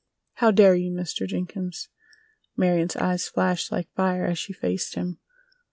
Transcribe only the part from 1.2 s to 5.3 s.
Jenkins!" Marion's eyes flashed like fire as she faced him.